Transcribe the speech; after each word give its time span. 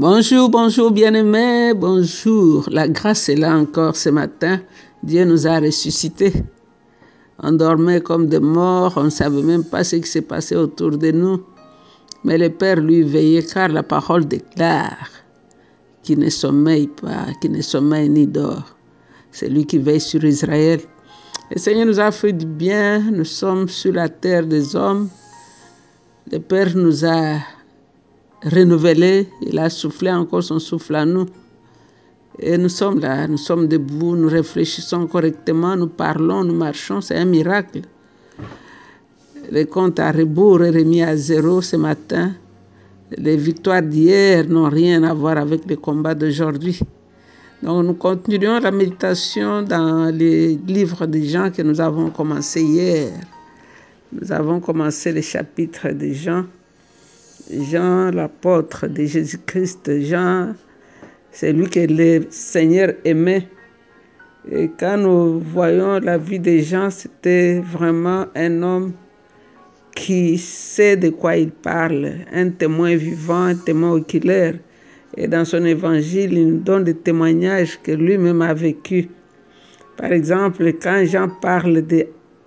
Bonjour, 0.00 0.48
bonjour 0.48 0.90
bien-aimés, 0.92 1.74
bonjour. 1.74 2.66
La 2.70 2.88
grâce 2.88 3.28
est 3.28 3.36
là 3.36 3.54
encore 3.54 3.96
ce 3.96 4.08
matin. 4.08 4.58
Dieu 5.02 5.26
nous 5.26 5.46
a 5.46 5.60
ressuscités. 5.60 6.32
On 7.38 7.52
dormait 7.52 8.00
comme 8.00 8.26
des 8.26 8.40
morts, 8.40 8.94
on 8.96 9.04
ne 9.04 9.10
savait 9.10 9.42
même 9.42 9.62
pas 9.62 9.84
ce 9.84 9.96
qui 9.96 10.08
s'est 10.08 10.22
passé 10.22 10.56
autour 10.56 10.92
de 10.96 11.10
nous. 11.10 11.44
Mais 12.24 12.38
le 12.38 12.48
Père 12.48 12.80
lui 12.80 13.02
veillait 13.02 13.42
car 13.42 13.68
la 13.68 13.82
parole 13.82 14.24
déclare 14.24 15.06
qu'il 16.02 16.20
ne 16.20 16.30
sommeille 16.30 16.86
pas, 16.86 17.26
qu'il 17.42 17.52
ne 17.52 17.60
sommeille 17.60 18.08
ni 18.08 18.26
dort. 18.26 18.74
C'est 19.32 19.50
lui 19.50 19.66
qui 19.66 19.76
veille 19.76 20.00
sur 20.00 20.24
Israël. 20.24 20.80
Le 21.50 21.58
Seigneur 21.60 21.84
nous 21.84 22.00
a 22.00 22.10
fait 22.10 22.32
du 22.32 22.46
bien, 22.46 23.00
nous 23.00 23.26
sommes 23.26 23.68
sur 23.68 23.92
la 23.92 24.08
terre 24.08 24.46
des 24.46 24.74
hommes. 24.74 25.10
Le 26.32 26.38
Père 26.38 26.74
nous 26.74 27.04
a 27.04 27.36
renouvelé, 28.42 29.28
il 29.42 29.58
a 29.58 29.68
soufflé 29.70 30.10
encore 30.10 30.42
son 30.42 30.58
souffle 30.58 30.94
à 30.94 31.04
nous. 31.04 31.26
Et 32.38 32.56
nous 32.56 32.68
sommes 32.68 33.00
là, 33.00 33.26
nous 33.28 33.36
sommes 33.36 33.68
debout, 33.68 34.16
nous 34.16 34.28
réfléchissons 34.28 35.06
correctement, 35.06 35.76
nous 35.76 35.88
parlons, 35.88 36.44
nous 36.44 36.54
marchons, 36.54 37.00
c'est 37.00 37.16
un 37.16 37.26
miracle. 37.26 37.82
Le 39.52 39.64
compte 39.64 39.98
à 39.98 40.10
rebours 40.12 40.62
est 40.64 40.70
remis 40.70 41.02
à 41.02 41.16
zéro 41.16 41.60
ce 41.60 41.76
matin. 41.76 42.32
Les 43.16 43.36
victoires 43.36 43.82
d'hier 43.82 44.48
n'ont 44.48 44.70
rien 44.70 45.02
à 45.02 45.12
voir 45.12 45.36
avec 45.36 45.66
les 45.66 45.76
combats 45.76 46.14
d'aujourd'hui. 46.14 46.78
Donc 47.62 47.84
nous 47.84 47.94
continuons 47.94 48.58
la 48.60 48.70
méditation 48.70 49.62
dans 49.62 50.14
les 50.14 50.54
livres 50.66 51.06
des 51.06 51.26
gens 51.26 51.50
que 51.50 51.60
nous 51.62 51.80
avons 51.80 52.10
commencé 52.10 52.62
hier. 52.62 53.12
Nous 54.12 54.32
avons 54.32 54.60
commencé 54.60 55.12
le 55.12 55.20
chapitre 55.20 55.90
des 55.90 56.14
gens. 56.14 56.44
Jean, 57.52 58.10
l'apôtre 58.12 58.86
de 58.86 59.04
Jésus-Christ, 59.04 60.00
Jean, 60.02 60.54
c'est 61.32 61.52
lui 61.52 61.68
que 61.68 61.80
le 61.80 62.26
Seigneur 62.30 62.92
aimait. 63.04 63.48
Et 64.50 64.70
quand 64.78 64.96
nous 64.96 65.40
voyons 65.40 65.98
la 65.98 66.16
vie 66.16 66.38
des 66.38 66.62
gens, 66.62 66.90
c'était 66.90 67.58
vraiment 67.58 68.26
un 68.36 68.62
homme 68.62 68.92
qui 69.96 70.38
sait 70.38 70.96
de 70.96 71.08
quoi 71.08 71.36
il 71.36 71.50
parle, 71.50 72.12
un 72.32 72.50
témoin 72.50 72.94
vivant, 72.94 73.46
un 73.46 73.56
témoin 73.56 73.92
oculaire. 73.92 74.54
Et 75.16 75.26
dans 75.26 75.44
son 75.44 75.64
évangile, 75.64 76.32
il 76.32 76.52
nous 76.52 76.60
donne 76.60 76.84
des 76.84 76.94
témoignages 76.94 77.80
que 77.82 77.90
lui-même 77.90 78.42
a 78.42 78.54
vécu. 78.54 79.08
Par 79.96 80.12
exemple, 80.12 80.64
quand 80.80 81.04
Jean 81.04 81.28
parle 81.28 81.84
de 81.86 82.06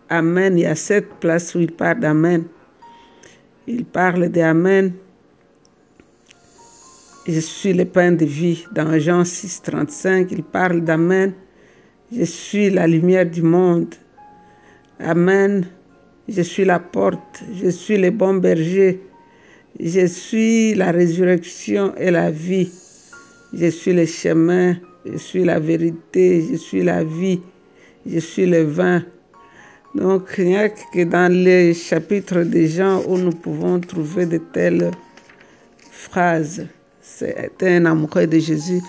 Amen, 0.09 0.57
il 0.57 0.61
y 0.61 0.65
a 0.65 0.75
sept 0.75 1.07
places 1.19 1.55
où 1.55 1.59
il 1.59 1.71
parle 1.71 1.99
d'Amen. 1.99 2.43
Il 3.65 3.85
parle 3.85 4.27
d'Amen. 4.27 4.91
Je 7.25 7.39
suis 7.39 7.71
le 7.71 7.85
pain 7.85 8.11
de 8.11 8.25
vie. 8.25 8.65
Dans 8.73 8.99
Jean 8.99 9.23
6, 9.23 9.61
35, 9.61 10.31
il 10.31 10.43
parle 10.43 10.81
d'Amen. 10.81 11.31
Je 12.11 12.25
suis 12.25 12.69
la 12.69 12.87
lumière 12.87 13.25
du 13.25 13.41
monde. 13.41 13.95
Amen. 14.99 15.65
Je 16.27 16.41
suis 16.41 16.65
la 16.65 16.79
porte. 16.79 17.41
Je 17.53 17.69
suis 17.69 17.97
le 17.97 18.11
bon 18.11 18.33
berger. 18.33 18.99
Je 19.79 20.07
suis 20.07 20.73
la 20.73 20.91
résurrection 20.91 21.95
et 21.95 22.11
la 22.11 22.31
vie. 22.31 22.69
Je 23.53 23.67
suis 23.67 23.93
le 23.93 24.05
chemin. 24.05 24.75
Je 25.05 25.15
suis 25.17 25.45
la 25.45 25.59
vérité. 25.61 26.45
Je 26.51 26.57
suis 26.57 26.83
la 26.83 27.05
vie. 27.05 27.39
Je 28.05 28.19
suis 28.19 28.45
le 28.45 28.63
vin. 28.63 29.05
Donc, 29.95 30.23
il 30.39 30.45
n'y 30.45 30.57
a 30.57 30.69
que 30.69 31.03
dans 31.03 31.31
les 31.31 31.73
chapitres 31.75 32.41
des 32.41 32.67
gens 32.67 33.03
où 33.07 33.17
nous 33.17 33.31
pouvons 33.31 33.79
trouver 33.79 34.25
de 34.25 34.39
telles 34.39 34.89
phrases. 35.91 36.65
C'est 36.99 37.51
un 37.61 37.85
amoureux 37.85 38.25
de 38.25 38.39
Jésus. 38.39 38.81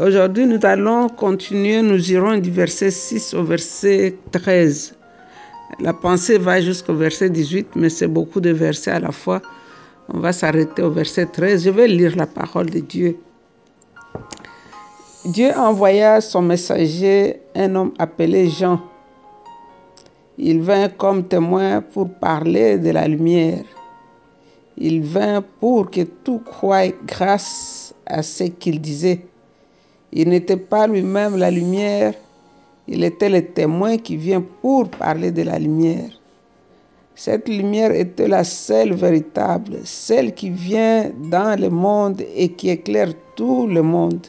Aujourd'hui, 0.00 0.46
nous 0.46 0.60
allons 0.62 1.08
continuer. 1.08 1.82
Nous 1.82 2.12
irons 2.12 2.38
du 2.38 2.52
verset 2.52 2.92
6 2.92 3.34
au 3.34 3.42
verset 3.42 4.14
13. 4.30 4.94
La 5.80 5.92
pensée 5.92 6.38
va 6.38 6.60
jusqu'au 6.60 6.94
verset 6.94 7.30
18, 7.30 7.70
mais 7.74 7.88
c'est 7.88 8.06
beaucoup 8.06 8.40
de 8.40 8.50
versets 8.50 8.92
à 8.92 9.00
la 9.00 9.10
fois. 9.10 9.42
On 10.08 10.20
va 10.20 10.32
s'arrêter 10.32 10.82
au 10.82 10.90
verset 10.90 11.26
13. 11.26 11.64
Je 11.64 11.70
vais 11.70 11.88
lire 11.88 12.14
la 12.14 12.26
parole 12.26 12.70
de 12.70 12.78
Dieu. 12.78 13.16
Dieu 15.24 15.50
envoya 15.56 16.20
son 16.20 16.42
messager, 16.42 17.40
un 17.56 17.74
homme 17.74 17.92
appelé 17.98 18.48
Jean 18.50 18.80
il 20.38 20.62
vint 20.62 20.88
comme 20.88 21.24
témoin 21.24 21.80
pour 21.80 22.08
parler 22.08 22.78
de 22.78 22.90
la 22.90 23.06
lumière. 23.06 23.64
Il 24.76 25.02
vint 25.02 25.42
pour 25.60 25.90
que 25.90 26.00
tout 26.02 26.40
croie 26.40 26.88
grâce 27.06 27.94
à 28.06 28.22
ce 28.22 28.44
qu'il 28.44 28.80
disait. 28.80 29.20
Il 30.12 30.28
n'était 30.28 30.56
pas 30.56 30.86
lui-même 30.86 31.36
la 31.36 31.50
lumière, 31.50 32.14
il 32.86 33.04
était 33.04 33.28
le 33.28 33.44
témoin 33.46 33.96
qui 33.96 34.16
vient 34.16 34.44
pour 34.60 34.88
parler 34.88 35.30
de 35.30 35.42
la 35.42 35.58
lumière. 35.58 36.10
Cette 37.14 37.48
lumière 37.48 37.92
était 37.92 38.26
la 38.26 38.42
seule 38.42 38.92
véritable, 38.92 39.78
celle 39.84 40.34
qui 40.34 40.50
vient 40.50 41.10
dans 41.30 41.58
le 41.58 41.70
monde 41.70 42.22
et 42.34 42.48
qui 42.50 42.70
éclaire 42.70 43.12
tout 43.36 43.68
le 43.68 43.82
monde. 43.82 44.26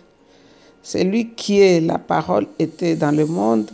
Celui 0.84 1.30
qui 1.32 1.62
est 1.62 1.82
la 1.82 1.98
parole 1.98 2.46
était 2.60 2.96
dans 2.96 3.12
le 3.12 3.26
monde 3.26 3.72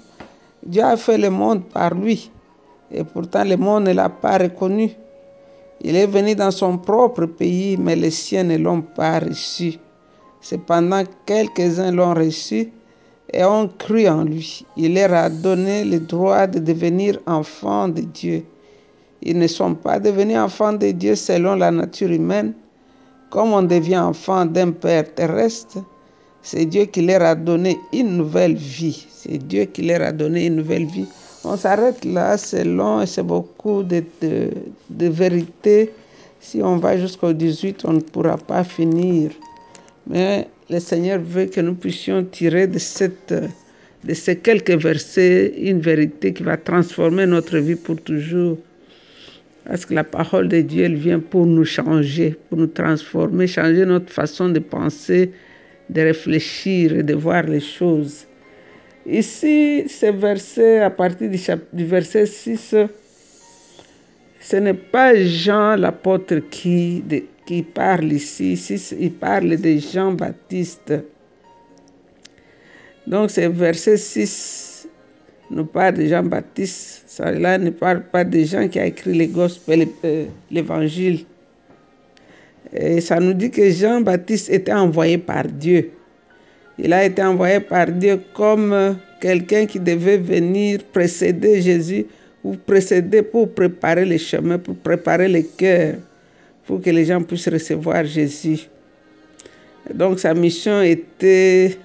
Dieu 0.66 0.84
a 0.84 0.96
fait 0.96 1.18
le 1.18 1.30
monde 1.30 1.64
par 1.66 1.94
lui, 1.96 2.32
et 2.92 3.04
pourtant 3.04 3.44
le 3.44 3.58
monde 3.58 3.86
ne 3.86 3.94
l'a 3.94 4.10
pas 4.10 4.38
reconnu. 4.38 4.92
Il 5.82 5.96
est 5.96 6.06
venu 6.06 6.36
dans 6.36 6.52
son 6.52 6.78
propre 6.78 7.26
pays, 7.26 7.78
mais 7.78 7.96
les 7.96 8.12
siens 8.12 8.44
ne 8.44 8.58
l'ont 8.58 8.82
pas 8.82 9.20
reçu. 9.20 9.80
Cependant, 10.40 11.04
quelques-uns 11.26 11.92
l'ont 11.92 12.14
reçu 12.14 12.72
et 13.34 13.44
ont 13.44 13.68
cru 13.68 14.08
en 14.08 14.24
lui. 14.24 14.66
Il 14.78 14.94
leur 14.94 15.14
a 15.14 15.30
donné 15.30 15.84
le 15.84 16.00
droit 16.00 16.46
de 16.46 16.60
devenir 16.60 17.20
enfants 17.26 17.88
de 17.88 18.02
Dieu. 18.02 18.44
Ils 19.24 19.38
ne 19.38 19.48
sont 19.48 19.74
pas 19.74 20.00
devenus 20.00 20.38
enfants 20.38 20.74
de 20.74 20.92
Dieu 20.92 21.16
selon 21.16 21.56
la 21.56 21.72
nature 21.72 22.12
humaine, 22.12 22.54
comme 23.30 23.54
on 23.54 23.64
devient 23.64 24.00
enfant 24.00 24.46
d'un 24.46 24.72
père 24.72 25.14
terrestre, 25.14 25.80
c'est 26.44 26.66
Dieu 26.66 26.86
qui 26.86 27.02
leur 27.02 27.22
a 27.22 27.36
donné 27.36 27.78
une 27.94 28.18
nouvelle 28.18 28.56
vie. 28.56 29.06
C'est 29.14 29.38
Dieu 29.38 29.66
qui 29.66 29.84
leur 29.84 30.02
a 30.02 30.12
donné 30.12 30.48
une 30.48 30.56
nouvelle 30.56 30.86
vie. 30.86 31.06
On 31.44 31.56
s'arrête 31.56 32.04
là, 32.06 32.38
c'est 32.38 32.64
long 32.64 33.02
et 33.02 33.06
c'est 33.06 33.24
beaucoup 33.24 33.84
de, 33.84 34.04
de, 34.22 35.08
vérité. 35.08 35.92
Si 36.40 36.62
on 36.62 36.78
va 36.78 36.98
jusqu'au 36.98 37.34
18, 37.34 37.86
on 37.86 37.94
ne 37.94 38.00
pourra 38.00 38.38
pas 38.38 38.64
finir. 38.64 39.32
Mais 40.08 40.48
le 40.70 40.80
Seigneur 40.80 41.20
veut 41.20 41.46
que 41.46 41.62
nous 41.62 41.76
puissions 41.76 42.24
tirer 42.24 42.68
de, 42.68 42.80
cette, 42.80 43.34
de 44.04 44.14
ces 44.14 44.38
quelques 44.38 44.72
versets 44.72 45.54
une 45.58 45.80
vérité 45.80 46.34
qui 46.34 46.44
va 46.44 46.58
transformer 46.58 47.26
notre 47.26 47.58
vie 47.58 47.76
pour 47.76 48.00
toujours. 48.02 48.58
Parce 49.66 49.86
que 49.86 49.94
la 49.94 50.04
parole 50.04 50.48
de 50.48 50.62
Dieu, 50.62 50.86
elle 50.86 50.96
vient 50.96 51.20
pour 51.20 51.46
nous 51.46 51.66
changer, 51.66 52.36
pour 52.50 52.58
nous 52.58 52.68
transformer, 52.68 53.46
changer 53.46 53.86
notre 53.86 54.12
façon 54.12 54.50
de 54.50 54.60
penser, 54.60 55.32
de 55.92 56.02
réfléchir 56.02 56.96
et 56.96 57.04
de 57.04 57.14
voir 57.14 57.44
les 57.44 57.60
choses. 57.60 58.26
Ici, 59.06 59.84
ce 59.88 60.12
verset, 60.12 60.80
à 60.80 60.90
partir 60.90 61.30
du, 61.30 61.86
verset 61.86 62.26
6, 62.26 62.76
ce 64.40 64.56
n'est 64.56 64.74
pas 64.74 65.16
Jean 65.16 65.76
l'apôtre 65.76 66.38
qui, 66.50 67.04
qui 67.46 67.64
parle 67.64 68.14
ici, 68.14 68.54
ici, 68.54 68.96
il 69.00 69.12
parle 69.12 69.58
de 69.58 69.78
Jean-Baptiste. 69.78 70.94
Donc, 73.06 73.32
ce 73.32 73.42
verset 73.42 73.98
6 73.98 74.88
nous 75.50 75.66
parle 75.66 75.96
de 75.96 76.06
Jean-Baptiste. 76.06 77.04
Cela 77.08 77.58
ne 77.58 77.72
parle 77.72 78.04
pas 78.04 78.24
de 78.24 78.40
Jean 78.44 78.70
qui 78.70 78.80
a 78.80 78.86
écrit 78.86 79.14
les 79.14 79.28
gospels, 79.28 79.88
euh, 80.06 80.26
l'évangile. 80.50 81.26
Et 82.74 83.02
ça 83.02 83.20
nous 83.20 83.34
dit 83.34 83.52
que 83.52 83.70
Jean-Baptiste 83.70 84.50
était 84.50 84.74
envoyé 84.74 85.18
par 85.18 85.46
Dieu. 85.46 85.92
Il 86.78 86.94
a 86.94 87.06
été 87.06 87.22
envoyé 87.22 87.60
par 87.60 87.88
Dieu 87.88 88.20
comme 88.34 88.98
quelqu'un 89.20 89.66
qui 89.66 89.80
devait 89.80 90.18
venir 90.18 90.80
précéder 90.92 91.62
Jésus 91.62 92.06
ou 92.44 92.56
précéder 92.56 93.22
pour 93.22 93.54
préparer 93.54 94.06
les 94.06 94.18
chemins, 94.18 94.58
pour 94.58 94.76
préparer 94.76 95.28
les 95.28 95.46
cœurs, 95.46 95.96
pour 96.66 96.82
que 96.82 96.90
les 96.90 97.06
gens 97.06 97.22
puissent 97.22 97.50
recevoir 97.50 98.06
Jésus. 98.06 98.68
Donc 99.94 100.20
sa 100.20 100.34
mission 100.34 100.82
était 100.82 101.78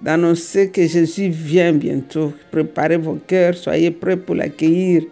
d'annoncer 0.00 0.68
que 0.68 0.86
Jésus 0.86 1.28
vient 1.28 1.72
bientôt. 1.72 2.32
Préparez 2.50 2.96
vos 2.96 3.18
cœurs, 3.26 3.56
soyez 3.56 3.90
prêts 3.90 4.16
pour 4.16 4.34
l'accueillir. 4.34 5.02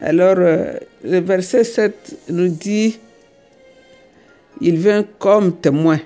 Alors, 0.00 0.36
euh, 0.38 0.74
le 1.04 1.20
verset 1.20 1.64
7 1.64 2.16
nous 2.28 2.48
dit, 2.48 2.98
il 4.60 4.76
vient 4.76 5.04
comme 5.18 5.52
témoin. 5.52 6.00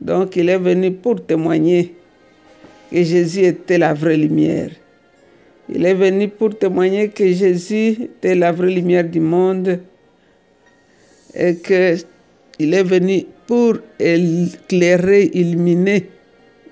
Donc 0.00 0.36
il 0.36 0.48
est 0.48 0.58
venu 0.58 0.92
pour 0.92 1.24
témoigner 1.24 1.94
que 2.90 3.02
Jésus 3.02 3.44
était 3.44 3.78
la 3.78 3.94
vraie 3.94 4.16
lumière. 4.16 4.70
Il 5.68 5.84
est 5.84 5.94
venu 5.94 6.28
pour 6.28 6.56
témoigner 6.56 7.08
que 7.08 7.26
Jésus 7.32 7.96
était 8.02 8.34
la 8.34 8.52
vraie 8.52 8.70
lumière 8.70 9.04
du 9.04 9.20
monde 9.20 9.80
et 11.34 11.56
que 11.56 11.96
il 12.58 12.72
est 12.72 12.82
venu 12.84 13.26
pour 13.46 13.76
éclairer, 13.98 15.30
illuminer, 15.34 16.08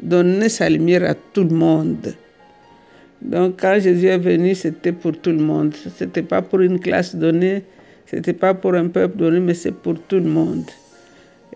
donner 0.00 0.48
sa 0.48 0.70
lumière 0.70 1.04
à 1.04 1.14
tout 1.14 1.44
le 1.44 1.54
monde. 1.54 2.14
Donc 3.20 3.60
quand 3.60 3.78
Jésus 3.80 4.06
est 4.06 4.18
venu, 4.18 4.54
c'était 4.54 4.92
pour 4.92 5.12
tout 5.18 5.30
le 5.30 5.38
monde. 5.38 5.74
Ce 5.74 6.04
n'était 6.04 6.22
pas 6.22 6.42
pour 6.42 6.60
une 6.60 6.78
classe 6.78 7.14
donnée, 7.14 7.62
ce 8.06 8.16
n'était 8.16 8.32
pas 8.32 8.54
pour 8.54 8.74
un 8.74 8.88
peuple 8.88 9.16
donné, 9.16 9.40
mais 9.40 9.54
c'est 9.54 9.72
pour 9.72 9.94
tout 10.08 10.16
le 10.16 10.28
monde. 10.28 10.70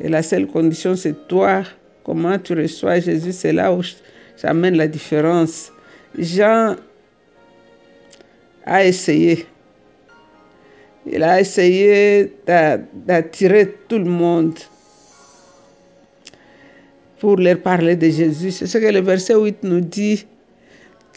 Et 0.01 0.09
la 0.09 0.23
seule 0.23 0.47
condition, 0.47 0.97
c'est 0.97 1.29
toi, 1.29 1.63
comment 2.05 2.39
tu 2.39 2.55
reçois 2.55 3.01
Jésus, 3.01 3.33
c'est 3.33 3.53
là 3.53 3.73
où 3.73 3.83
j'amène 4.41 4.77
la 4.77 4.87
différence. 4.89 5.71
Jean 6.19 6.77
a 8.65 8.85
essayé. 8.85 9.47
Il 11.11 11.23
a 11.23 11.41
essayé 11.41 12.33
d'attirer 12.47 13.75
tout 13.89 13.99
le 13.99 14.05
monde 14.05 14.59
pour 17.19 17.37
leur 17.37 17.59
parler 17.59 17.97
de 17.97 18.09
Jésus. 18.11 18.51
C'est 18.53 18.67
ce 18.67 18.79
que 18.79 18.87
le 18.87 19.01
verset 19.01 19.35
8 19.35 19.65
nous 19.65 19.81
dit, 19.81 20.27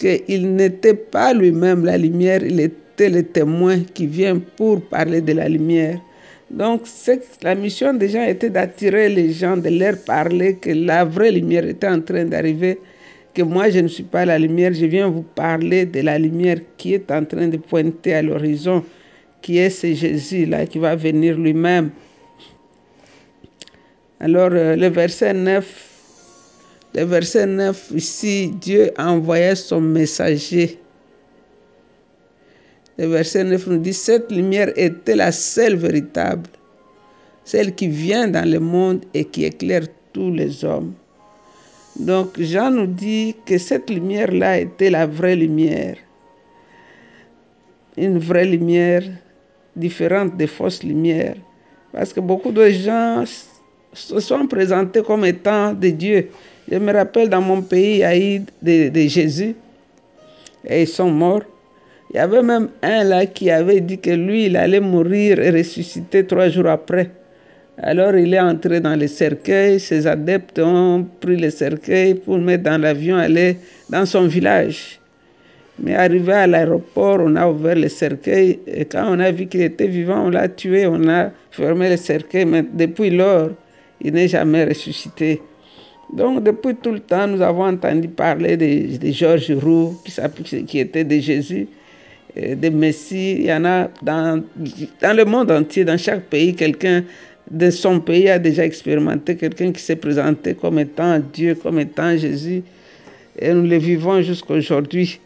qu'il 0.02 0.56
n'était 0.56 0.96
pas 0.96 1.34
lui-même 1.34 1.86
la 1.86 1.98
lumière, 1.98 2.44
il 2.44 2.60
était 2.60 2.76
le 3.10 3.24
témoin 3.24 3.80
qui 3.80 4.08
vient 4.08 4.40
pour 4.40 4.82
parler 4.82 5.22
de 5.22 5.34
la 5.34 5.48
lumière. 5.50 6.00
Donc, 6.50 6.82
la 7.42 7.56
mission 7.56 7.94
des 7.94 8.10
gens 8.10 8.24
était 8.24 8.50
d'attirer 8.50 9.08
les 9.08 9.32
gens, 9.32 9.56
de 9.56 9.70
leur 9.70 9.98
parler 9.98 10.56
que 10.56 10.72
la 10.72 11.06
vraie 11.06 11.32
lumière 11.32 11.66
était 11.66 11.88
en 11.88 12.02
train 12.02 12.26
d'arriver, 12.26 12.78
que 13.34 13.42
moi 13.42 13.70
je 13.70 13.80
ne 13.80 13.88
suis 13.88 14.04
pas 14.04 14.26
la 14.26 14.38
lumière, 14.38 14.74
je 14.74 14.86
viens 14.86 15.08
vous 15.08 15.24
parler 15.24 15.86
de 15.86 16.02
la 16.02 16.20
lumière 16.20 16.58
qui 16.76 16.94
est 16.94 17.10
en 17.10 17.24
train 17.24 17.48
de 17.48 17.58
pointer 17.58 18.16
à 18.16 18.22
l'horizon, 18.22 18.84
qui 19.42 19.60
est 19.60 19.70
ce 19.70 19.94
Jésus-là 19.94 20.66
qui 20.66 20.80
va 20.80 20.96
venir 20.96 21.38
lui-même. 21.38 21.92
Alors, 24.20 24.50
euh, 24.52 24.76
le 24.76 24.88
verset 24.88 25.34
9, 25.34 25.92
le 26.96 27.04
verset 27.06 27.48
9, 27.48 27.92
ici, 27.96 28.52
Dieu 28.60 28.92
a 28.98 29.10
envoyé 29.10 29.56
son 29.56 29.82
messager. 29.82 30.78
Le 32.98 33.08
verset 33.08 33.44
9 33.44 33.68
nous 33.68 33.78
dit, 33.78 33.94
cette 33.94 34.32
lumière 34.32 34.72
était 34.76 35.16
la 35.16 35.32
seule 35.32 35.76
véritable, 35.76 36.50
celle 37.46 37.74
qui 37.74 37.88
vient 37.88 38.28
dans 38.28 38.50
le 38.50 38.60
monde 38.60 39.02
et 39.14 39.26
qui 39.26 39.46
éclaire 39.46 39.84
tous 40.14 40.32
les 40.32 40.64
hommes. 40.66 40.94
Donc 42.00 42.40
Jean 42.40 42.72
nous 42.72 42.88
dit 42.88 43.36
que 43.46 43.58
cette 43.58 43.90
lumière-là 43.90 44.60
était 44.60 44.90
la 44.90 45.06
vraie 45.06 45.36
lumière. 45.36 45.98
Une 47.98 48.18
vraie 48.18 48.46
lumière 48.46 49.04
différente 49.76 50.38
des 50.38 50.48
fausses 50.48 50.84
lumières. 50.84 51.36
Parce 51.92 52.14
que 52.14 52.20
beaucoup 52.20 52.52
de 52.52 52.70
gens 52.70 53.24
se 53.94 54.20
sont 54.20 54.48
présentés 54.48 55.02
comme 55.04 55.26
étant 55.26 55.74
des 55.74 55.92
dieux. 55.92 56.30
Je 56.72 56.78
me 56.78 56.94
rappelle 56.94 57.30
dans 57.30 57.42
mon 57.42 57.62
pays, 57.62 58.04
a 58.04 58.18
eu 58.18 58.42
de 58.62 59.08
Jésus 59.08 59.56
et 60.66 60.84
ils 60.84 60.88
sont 60.88 61.12
morts. 61.12 61.44
Il 62.14 62.18
y 62.18 62.20
avait 62.20 62.44
même 62.44 62.68
un 62.82 63.06
là 63.06 63.26
qui 63.26 63.50
avait 63.50 63.80
dit 63.80 63.98
que 63.98 64.10
lui, 64.10 64.48
il 64.48 64.58
allait 64.58 64.82
mourir 64.82 65.40
et 65.40 65.50
ressusciter 65.50 66.26
trois 66.26 66.50
jours 66.50 66.68
après. 66.68 67.10
Alors 67.78 68.16
il 68.16 68.34
est 68.34 68.40
entré 68.40 68.82
dans 68.82 69.00
le 69.00 69.08
cercueil, 69.08 69.80
ses 69.80 70.06
adeptes 70.06 70.60
ont 70.60 71.08
pris 71.22 71.38
le 71.38 71.50
cercueil 71.50 72.16
pour 72.16 72.36
le 72.36 72.44
mettre 72.44 72.64
dans 72.64 72.80
l'avion, 72.80 73.16
aller 73.16 73.56
dans 73.90 74.06
son 74.06 74.28
village. 74.28 75.00
Mais 75.80 75.96
arrivé 75.96 76.34
à 76.34 76.48
l'aéroport, 76.48 77.20
on 77.22 77.38
a 77.38 77.48
ouvert 77.48 77.76
le 77.76 77.88
cercueil 77.88 78.60
et 78.68 78.84
quand 78.84 79.06
on 79.08 79.20
a 79.22 79.32
vu 79.32 79.48
qu'il 79.48 79.62
était 79.62 79.88
vivant, 79.88 80.26
on 80.26 80.30
l'a 80.32 80.50
tué, 80.50 80.86
on 80.88 81.08
a 81.08 81.32
fermé 81.50 81.90
le 81.90 81.98
cercueil. 81.98 82.44
Mais 82.44 82.66
depuis 82.74 83.10
lors, 83.10 83.52
il 84.02 84.14
n'est 84.14 84.28
jamais 84.28 84.66
ressuscité. 84.66 85.42
Donc, 86.14 86.44
depuis 86.44 86.76
tout 86.76 86.92
le 86.92 87.00
temps, 87.00 87.26
nous 87.26 87.42
avons 87.42 87.68
entendu 87.68 88.10
parler 88.10 88.58
de, 88.58 88.98
de 88.98 89.12
Georges 89.12 89.54
Roux, 89.54 89.96
qui, 90.44 90.66
qui 90.66 90.80
était 90.80 91.06
de 91.06 91.18
Jésus 91.20 91.70
des 92.36 92.70
messies. 92.70 93.34
Il 93.40 93.46
y 93.46 93.54
en 93.54 93.66
a 93.66 93.90
dans, 94.02 94.44
dans 95.02 95.18
le 95.18 95.26
monde 95.26 95.52
entier, 95.52 95.84
dans 95.84 95.98
chaque 95.98 96.24
pays, 96.26 96.56
quelqu'un 96.56 97.04
de 97.50 97.70
son 97.70 98.00
pays 98.00 98.30
a 98.30 98.40
déjà 98.40 98.66
expérimenté, 98.66 99.36
quelqu'un 99.36 99.72
qui 99.72 99.82
s'est 99.82 99.96
présenté 99.96 100.54
comme 100.54 100.80
étant 100.80 101.20
Dieu, 101.34 101.56
comme 101.56 101.80
étant 101.80 102.16
Jésus. 102.18 102.64
Et 103.40 103.54
nous 103.54 103.68
le 103.68 103.78
vivons 103.78 104.22
jusqu'à 104.22 104.54
aujourd'hui. 104.54 105.20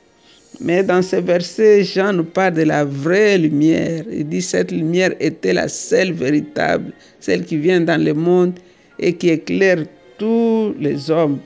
Mais 0.61 0.83
dans 0.83 1.01
ce 1.01 1.17
verset, 1.17 1.83
Jean 1.83 2.13
nous 2.13 2.23
parle 2.23 2.53
de 2.53 2.63
la 2.63 2.85
vraie 2.85 3.37
lumière. 3.37 4.03
Il 4.11 4.29
dit 4.29 4.41
cette 4.41 4.71
lumière 4.71 5.11
était 5.19 5.53
la 5.53 5.67
seule 5.67 6.13
véritable, 6.13 6.93
celle 7.19 7.43
qui 7.43 7.57
vient 7.57 7.81
dans 7.81 8.01
le 8.01 8.13
monde 8.13 8.53
et 8.99 9.13
qui 9.13 9.29
éclaire 9.29 9.83
tous 10.17 10.73
les 10.79 11.11
hommes. 11.11 11.39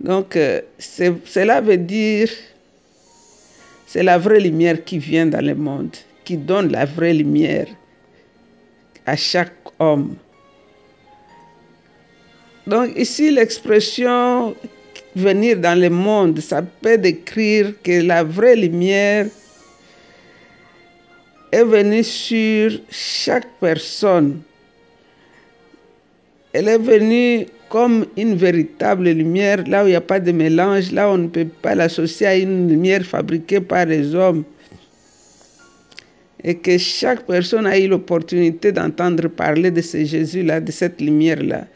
Donc, 0.00 0.34
euh, 0.34 0.62
cela 0.78 1.60
veut 1.60 1.76
dire 1.76 2.28
c'est 3.92 4.04
la 4.04 4.18
vraie 4.18 4.38
lumière 4.38 4.84
qui 4.84 4.98
vient 4.98 5.26
dans 5.26 5.44
le 5.44 5.56
monde, 5.56 5.96
qui 6.22 6.36
donne 6.36 6.70
la 6.70 6.84
vraie 6.84 7.12
lumière 7.12 7.66
à 9.04 9.16
chaque 9.16 9.66
homme. 9.80 10.14
Donc 12.68 12.96
ici, 12.96 13.32
l'expression 13.32 14.54
venir 15.16 15.56
dans 15.56 15.76
le 15.76 15.90
monde, 15.90 16.38
ça 16.38 16.62
peut 16.62 16.98
décrire 16.98 17.72
que 17.82 18.00
la 18.02 18.22
vraie 18.22 18.54
lumière 18.54 19.26
est 21.50 21.64
venue 21.64 22.04
sur 22.04 22.70
chaque 22.90 23.48
personne. 23.58 24.40
Elle 26.52 26.68
est 26.68 26.78
venue 26.78 27.46
comme 27.68 28.06
une 28.16 28.34
véritable 28.34 29.08
lumière, 29.10 29.62
là 29.68 29.84
où 29.84 29.86
il 29.86 29.90
n'y 29.90 29.96
a 29.96 30.00
pas 30.00 30.18
de 30.18 30.32
mélange, 30.32 30.90
là 30.90 31.08
où 31.08 31.12
on 31.14 31.18
ne 31.18 31.28
peut 31.28 31.46
pas 31.62 31.76
l'associer 31.76 32.26
à 32.26 32.36
une 32.36 32.68
lumière 32.68 33.02
fabriquée 33.02 33.60
par 33.60 33.86
les 33.86 34.14
hommes. 34.14 34.42
Et 36.42 36.56
que 36.56 36.76
chaque 36.78 37.24
personne 37.26 37.66
a 37.66 37.78
eu 37.78 37.86
l'opportunité 37.86 38.72
d'entendre 38.72 39.28
parler 39.28 39.70
de 39.70 39.80
ce 39.80 40.04
Jésus-là, 40.04 40.60
de 40.60 40.72
cette 40.72 41.00
lumière-là. 41.00 41.66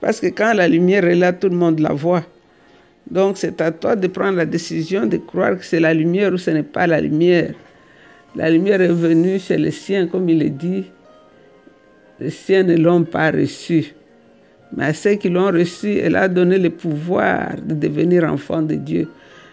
Parce 0.00 0.20
que 0.20 0.28
quand 0.28 0.54
la 0.54 0.68
lumière 0.68 1.04
est 1.04 1.16
là, 1.16 1.32
tout 1.32 1.48
le 1.48 1.56
monde 1.56 1.80
la 1.80 1.92
voit. 1.92 2.24
Donc 3.10 3.36
c'est 3.36 3.60
à 3.60 3.70
toi 3.70 3.96
de 3.96 4.06
prendre 4.06 4.38
la 4.38 4.46
décision 4.46 5.04
de 5.06 5.18
croire 5.18 5.58
que 5.58 5.64
c'est 5.64 5.80
la 5.80 5.92
lumière 5.92 6.32
ou 6.32 6.38
ce 6.38 6.50
n'est 6.50 6.62
pas 6.62 6.86
la 6.86 7.02
lumière. 7.02 7.52
La 8.34 8.48
lumière 8.48 8.80
est 8.80 8.88
venue 8.88 9.38
chez 9.38 9.58
les 9.58 9.70
siens, 9.70 10.06
comme 10.06 10.28
il 10.30 10.42
est 10.42 10.48
dit. 10.48 10.84
Les 12.20 12.30
siens 12.30 12.62
ne 12.62 12.76
l'ont 12.76 13.04
pas 13.04 13.30
reçue. 13.30 13.92
Mais 14.76 14.86
à 14.86 14.94
ceux 14.94 15.14
qui 15.14 15.28
l'ont 15.28 15.52
reçu, 15.52 15.98
elle 15.98 16.16
a 16.16 16.28
donné 16.28 16.58
le 16.58 16.70
pouvoir 16.70 17.56
de 17.62 17.74
devenir 17.74 18.24
enfant 18.24 18.62
de 18.62 18.74
Dieu. 18.74 19.08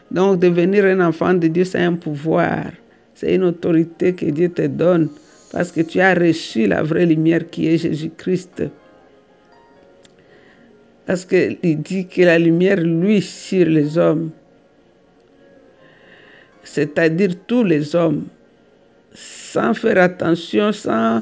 Donc 0.10 0.40
devenir 0.40 0.86
un 0.86 1.00
enfant 1.00 1.34
de 1.34 1.48
Dieu, 1.48 1.64
c'est 1.64 1.84
un 1.84 1.94
pouvoir. 1.94 2.66
C'est 3.14 3.36
une 3.36 3.44
autorité 3.44 4.14
que 4.14 4.26
Dieu 4.26 4.50
te 4.50 4.66
donne 4.66 5.10
parce 5.52 5.72
que 5.72 5.82
tu 5.82 6.00
as 6.00 6.14
reçu 6.14 6.66
la 6.66 6.82
vraie 6.82 7.06
lumière 7.06 7.50
qui 7.50 7.68
est 7.68 7.78
Jésus-Christ. 7.78 8.64
Parce 11.06 11.26
qu'il 11.26 11.82
dit 11.82 12.08
que 12.08 12.22
la 12.22 12.40
lumière, 12.40 12.80
lui, 12.80 13.22
sur 13.22 13.66
les 13.66 13.98
hommes, 13.98 14.32
c'est-à-dire 16.64 17.32
tous 17.48 17.64
les 17.64 17.96
hommes, 17.96 18.24
sans 19.14 19.74
faire 19.74 19.98
attention, 19.98 20.72
sans 20.72 21.22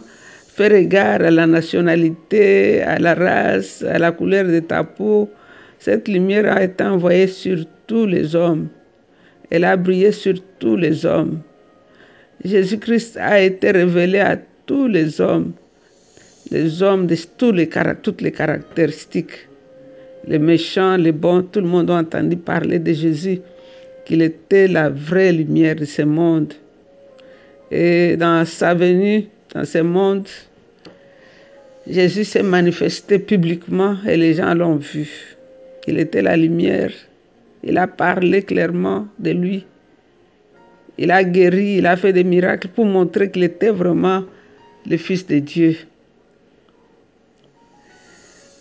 faire 0.60 0.74
égard 0.74 1.22
à 1.22 1.32
la 1.32 1.48
nationalité, 1.48 2.82
à 2.82 3.00
la 3.00 3.14
race, 3.14 3.82
à 3.82 3.98
la 3.98 4.12
couleur 4.12 4.44
de 4.44 4.60
ta 4.60 4.84
peau. 4.84 5.30
Cette 5.78 6.10
lumière 6.10 6.52
a 6.52 6.62
été 6.62 6.84
envoyée 6.84 7.28
sur 7.28 7.60
tous 7.88 8.06
les 8.06 8.36
hommes. 8.36 8.68
Elle 9.50 9.64
a 9.64 9.78
brillé 9.78 10.12
sur 10.12 10.34
tous 10.60 10.76
les 10.76 11.06
hommes. 11.06 11.40
Jésus-Christ 12.44 13.16
a 13.16 13.40
été 13.40 13.72
révélé 13.72 14.20
à 14.20 14.38
tous 14.66 14.90
les 14.90 15.22
hommes, 15.22 15.54
les 16.52 16.84
hommes 16.84 17.08
de 17.08 17.16
toutes 18.04 18.22
les 18.22 18.32
caractéristiques. 18.34 19.48
Les 20.28 20.40
méchants, 20.40 20.98
les 20.98 21.14
bons, 21.14 21.44
tout 21.44 21.62
le 21.62 21.68
monde 21.68 21.90
a 21.90 22.00
entendu 22.00 22.36
parler 22.36 22.80
de 22.80 22.92
Jésus, 22.92 23.40
qu'il 24.06 24.22
était 24.22 24.68
la 24.68 24.90
vraie 24.90 25.32
lumière 25.32 25.78
de 25.78 25.86
ce 25.86 26.02
monde. 26.02 26.54
Et 27.72 28.18
dans 28.18 28.44
sa 28.44 28.74
venue 28.74 29.30
dans 29.54 29.66
ce 29.66 29.80
monde, 29.80 30.28
Jésus 31.88 32.26
s'est 32.26 32.44
manifesté 32.44 33.20
publiquement 33.20 33.98
et 34.08 34.18
les 34.18 34.34
gens 34.36 34.54
l'ont 34.54 34.76
vu. 34.76 35.38
Il 35.88 35.98
était 35.98 36.22
la 36.22 36.38
lumière. 36.38 36.92
Il 37.64 37.78
a 37.78 37.88
parlé 37.88 38.44
clairement 38.44 39.08
de 39.18 39.32
lui. 39.32 39.66
Il 40.98 41.12
a 41.12 41.24
guéri, 41.24 41.78
il 41.78 41.86
a 41.86 41.96
fait 41.96 42.14
des 42.14 42.24
miracles 42.24 42.68
pour 42.68 42.86
montrer 42.86 43.32
qu'il 43.32 43.44
était 43.44 43.72
vraiment 43.72 44.26
le 44.86 44.98
Fils 44.98 45.26
de 45.26 45.40
Dieu. 45.40 45.78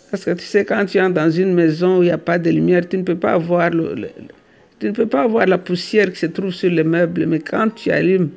Parce 0.09 0.25
que 0.25 0.31
tu 0.31 0.45
sais, 0.45 0.65
quand 0.65 0.85
tu 0.85 0.97
es 0.97 1.09
dans 1.09 1.29
une 1.29 1.53
maison 1.53 1.99
où 1.99 2.03
il 2.03 2.05
n'y 2.05 2.11
a 2.11 2.17
pas 2.17 2.39
de 2.39 2.49
lumière, 2.49 2.87
tu 2.87 2.97
ne 2.97 3.03
peux 3.03 3.17
pas 3.17 3.37
voir 3.37 3.71
tu 4.79 4.85
ne 4.87 4.91
peux 4.91 5.05
pas 5.05 5.27
voir 5.27 5.45
la 5.45 5.57
poussière 5.57 6.11
qui 6.11 6.19
se 6.19 6.27
trouve 6.27 6.51
sur 6.51 6.71
les 6.71 6.83
meubles. 6.83 7.25
Mais 7.25 7.39
quand 7.39 7.69
tu 7.75 7.91
allumes 7.91 8.29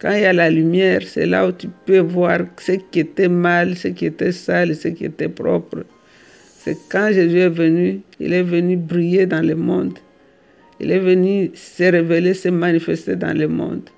Quand 0.00 0.12
il 0.12 0.22
y 0.22 0.24
a 0.24 0.32
la 0.32 0.48
lumière, 0.48 1.02
c'est 1.04 1.26
là 1.26 1.46
où 1.46 1.52
tu 1.52 1.68
peux 1.84 1.98
voir 1.98 2.40
ce 2.58 2.72
qui 2.72 3.00
était 3.00 3.28
mal, 3.28 3.76
ce 3.76 3.88
qui 3.88 4.06
était 4.06 4.32
sale, 4.32 4.74
ce 4.74 4.88
qui 4.88 5.04
était 5.04 5.28
propre. 5.28 5.84
C'est 6.58 6.76
quand 6.88 7.10
Jésus 7.12 7.38
est 7.40 7.50
venu, 7.50 8.00
il 8.18 8.32
est 8.32 8.42
venu 8.42 8.76
briller 8.78 9.26
dans 9.26 9.46
le 9.46 9.54
monde. 9.54 9.98
Il 10.80 10.90
est 10.90 10.98
venu 10.98 11.50
se 11.54 11.82
révéler, 11.84 12.32
se 12.32 12.48
manifester 12.48 13.14
dans 13.14 13.36
le 13.36 13.46
monde. 13.46 13.90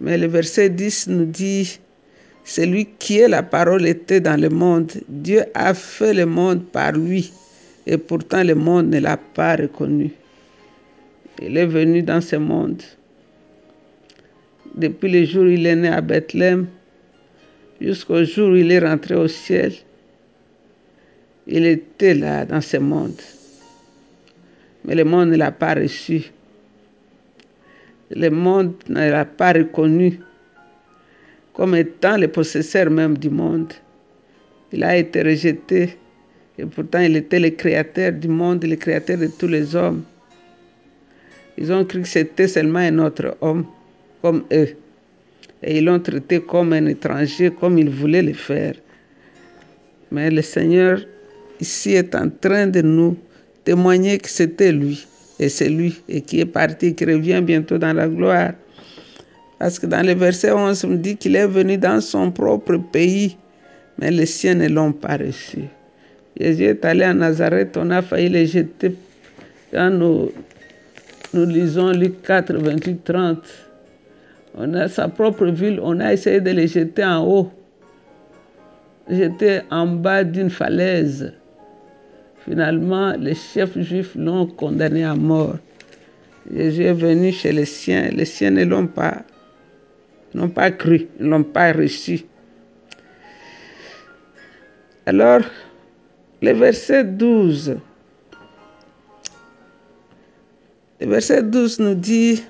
Mais 0.00 0.16
le 0.16 0.26
verset 0.26 0.70
10 0.70 1.08
nous 1.08 1.26
dit, 1.26 1.78
celui 2.44 2.86
qui 2.98 3.18
est 3.18 3.28
la 3.28 3.42
parole 3.42 3.86
était 3.86 4.20
dans 4.20 4.40
le 4.40 4.48
monde. 4.48 4.90
Dieu 5.08 5.44
a 5.54 5.74
fait 5.74 6.14
le 6.14 6.24
monde 6.24 6.64
par 6.64 6.92
lui 6.92 7.30
et 7.86 7.98
pourtant 7.98 8.42
le 8.42 8.54
monde 8.54 8.88
ne 8.88 9.00
l'a 9.00 9.18
pas 9.18 9.56
reconnu. 9.56 10.10
Il 11.42 11.58
est 11.58 11.66
venu 11.66 12.02
dans 12.02 12.22
ce 12.22 12.36
monde. 12.36 12.82
Depuis 14.74 15.10
le 15.10 15.24
jour 15.24 15.44
où 15.44 15.48
il 15.48 15.66
est 15.66 15.76
né 15.76 15.88
à 15.88 16.00
Bethléem 16.00 16.66
jusqu'au 17.80 18.24
jour 18.24 18.50
où 18.50 18.56
il 18.56 18.72
est 18.72 18.78
rentré 18.78 19.14
au 19.14 19.28
ciel, 19.28 19.72
il 21.46 21.66
était 21.66 22.14
là 22.14 22.46
dans 22.46 22.60
ce 22.62 22.78
monde. 22.78 23.20
Mais 24.84 24.94
le 24.94 25.04
monde 25.04 25.28
ne 25.28 25.36
l'a 25.36 25.52
pas 25.52 25.74
reçu. 25.74 26.30
Le 28.10 28.30
monde 28.30 28.72
ne 28.88 29.10
l'a 29.10 29.26
pas 29.26 29.52
reconnu 29.52 30.20
comme 31.52 31.74
étant 31.74 32.16
le 32.16 32.28
possesseur 32.28 32.88
même 32.90 33.18
du 33.18 33.28
monde. 33.28 33.74
Il 34.72 34.82
a 34.84 34.96
été 34.96 35.22
rejeté 35.22 35.98
et 36.58 36.64
pourtant 36.64 37.00
il 37.00 37.16
était 37.16 37.40
le 37.40 37.50
créateur 37.50 38.12
du 38.12 38.28
monde, 38.28 38.64
le 38.64 38.76
créateur 38.76 39.18
de 39.18 39.26
tous 39.26 39.48
les 39.48 39.76
hommes. 39.76 40.02
Ils 41.58 41.70
ont 41.70 41.84
cru 41.84 42.00
que 42.00 42.08
c'était 42.08 42.48
seulement 42.48 42.78
un 42.78 42.98
autre 42.98 43.36
homme 43.42 43.66
comme 44.22 44.44
eux. 44.52 44.68
Et 45.62 45.78
ils 45.78 45.84
l'ont 45.84 46.00
traité 46.00 46.40
comme 46.40 46.72
un 46.72 46.86
étranger, 46.86 47.50
comme 47.50 47.78
ils 47.78 47.90
voulaient 47.90 48.22
le 48.22 48.32
faire. 48.32 48.74
Mais 50.10 50.30
le 50.30 50.42
Seigneur 50.42 51.00
ici 51.60 51.92
est 51.92 52.14
en 52.14 52.28
train 52.30 52.66
de 52.66 52.82
nous 52.82 53.16
témoigner 53.64 54.18
que 54.18 54.28
c'était 54.28 54.72
lui. 54.72 55.06
Et 55.38 55.48
c'est 55.48 55.68
lui 55.68 56.00
et 56.08 56.20
qui 56.20 56.40
est 56.40 56.46
parti, 56.46 56.94
qui 56.94 57.04
revient 57.04 57.40
bientôt 57.42 57.78
dans 57.78 57.92
la 57.92 58.08
gloire. 58.08 58.52
Parce 59.58 59.78
que 59.78 59.86
dans 59.86 60.04
le 60.04 60.14
verset 60.14 60.52
11, 60.52 60.84
on 60.84 60.94
dit 60.94 61.16
qu'il 61.16 61.36
est 61.36 61.46
venu 61.46 61.78
dans 61.78 62.00
son 62.00 62.30
propre 62.30 62.76
pays, 62.76 63.36
mais 63.98 64.10
les 64.10 64.26
siens 64.26 64.56
ne 64.56 64.68
l'ont 64.68 64.92
pas 64.92 65.16
reçu. 65.16 65.60
Jésus 66.38 66.64
est 66.64 66.84
allé 66.84 67.04
à 67.04 67.14
Nazareth, 67.14 67.76
on 67.76 67.90
a 67.90 68.02
failli 68.02 68.28
le 68.28 68.44
jeter. 68.44 68.94
Quand 69.72 69.90
nous, 69.90 70.32
nous 71.32 71.46
lisons 71.46 71.92
Luc 71.92 72.22
4, 72.22 72.54
28, 72.54 73.04
30, 73.04 73.38
on 74.54 74.74
a 74.74 74.88
sa 74.88 75.08
propre 75.08 75.46
ville, 75.46 75.80
on 75.82 76.00
a 76.00 76.12
essayé 76.12 76.40
de 76.40 76.50
le 76.50 76.66
jeter 76.66 77.04
en 77.04 77.24
haut, 77.24 77.50
jeter 79.08 79.60
en 79.70 79.86
bas 79.86 80.24
d'une 80.24 80.50
falaise. 80.50 81.32
Finalement, 82.44 83.12
les 83.18 83.34
chefs 83.34 83.78
juifs 83.78 84.14
l'ont 84.16 84.46
condamné 84.46 85.04
à 85.04 85.14
mort. 85.14 85.56
Jésus 86.52 86.82
est 86.82 86.92
venu 86.92 87.32
chez 87.32 87.52
les 87.52 87.64
siens. 87.64 88.08
Les 88.12 88.24
siens 88.24 88.50
ne 88.50 88.64
l'ont 88.64 88.88
pas, 88.88 89.22
n'ont 90.34 90.48
pas 90.48 90.70
cru, 90.70 91.06
ne 91.20 91.28
l'ont 91.28 91.44
pas 91.44 91.72
reçu. 91.72 92.24
Alors, 95.06 95.42
le 96.42 96.52
verset 96.52 97.04
12. 97.04 97.76
Le 101.00 101.06
verset 101.06 101.42
12 101.42 101.78
nous 101.80 101.94
dit, 101.94 102.42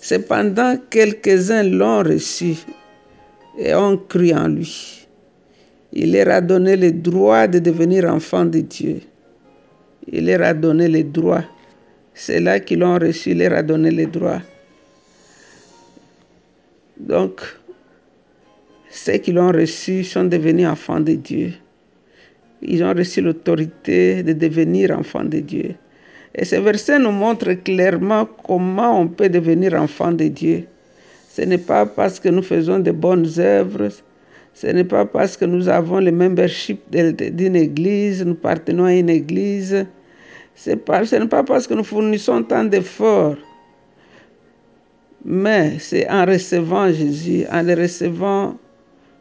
Cependant, 0.00 0.76
quelques-uns 0.88 1.62
l'ont 1.62 2.02
reçu 2.02 2.56
et 3.58 3.74
ont 3.74 3.98
cru 3.98 4.32
en 4.32 4.48
lui. 4.48 5.06
Il 5.92 6.12
leur 6.12 6.28
a 6.28 6.40
donné 6.40 6.76
le 6.76 6.92
droit 6.92 7.46
de 7.46 7.58
devenir 7.58 8.06
enfants 8.06 8.46
de 8.46 8.60
Dieu. 8.60 9.00
Il 10.10 10.26
leur 10.26 10.42
a 10.42 10.54
donné 10.54 10.88
le 10.88 11.02
droit. 11.04 11.42
C'est 12.14 12.40
là 12.40 12.60
qu'ils 12.60 12.78
l'ont 12.78 12.98
reçu, 12.98 13.32
il 13.32 13.38
leur 13.38 13.52
a 13.52 13.62
donné 13.62 13.90
le 13.90 14.06
droit. 14.06 14.40
Donc, 16.98 17.40
ceux 18.90 19.18
qui 19.18 19.32
l'ont 19.32 19.52
reçu 19.52 20.04
sont 20.04 20.24
devenus 20.24 20.66
enfants 20.66 21.00
de 21.00 21.14
Dieu. 21.14 21.52
Ils 22.62 22.82
ont 22.84 22.94
reçu 22.94 23.20
l'autorité 23.20 24.22
de 24.22 24.32
devenir 24.32 24.98
enfants 24.98 25.24
de 25.24 25.40
Dieu. 25.40 25.74
Et 26.34 26.44
ce 26.44 26.56
verset 26.56 26.98
nous 26.98 27.10
montre 27.10 27.52
clairement 27.54 28.28
comment 28.46 29.00
on 29.00 29.08
peut 29.08 29.28
devenir 29.28 29.74
enfant 29.74 30.12
de 30.12 30.28
Dieu. 30.28 30.66
Ce 31.28 31.42
n'est 31.42 31.58
pas 31.58 31.86
parce 31.86 32.20
que 32.20 32.28
nous 32.28 32.42
faisons 32.42 32.78
de 32.78 32.90
bonnes 32.90 33.28
œuvres, 33.38 33.88
ce 34.54 34.66
n'est 34.66 34.84
pas 34.84 35.06
parce 35.06 35.36
que 35.36 35.44
nous 35.44 35.68
avons 35.68 36.00
le 36.00 36.12
membership 36.12 36.80
d'une 36.90 37.56
église, 37.56 38.24
nous 38.24 38.34
partenons 38.34 38.84
à 38.84 38.94
une 38.94 39.08
église. 39.08 39.86
ce 40.54 40.70
n'est 40.70 41.26
pas 41.26 41.42
parce 41.44 41.66
que 41.66 41.74
nous 41.74 41.84
fournissons 41.84 42.42
tant 42.42 42.64
d'efforts. 42.64 43.36
Mais 45.24 45.78
c'est 45.78 46.08
en 46.08 46.24
recevant 46.24 46.90
Jésus, 46.92 47.44
en 47.50 47.62
le 47.62 47.74
recevant 47.74 48.56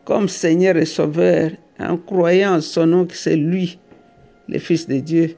comme 0.06 0.28
Seigneur 0.28 0.78
et 0.78 0.86
Sauveur, 0.86 1.52
en 1.80 1.98
croyant 1.98 2.56
en 2.56 2.62
son 2.62 2.88
nom 2.88 3.06
que 3.06 3.16
c'est 3.16 3.36
lui, 3.36 3.78
le 4.48 4.60
Fils 4.60 4.88
de 4.88 5.00
Dieu. 5.00 5.36